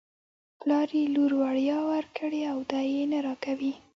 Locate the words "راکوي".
3.25-3.73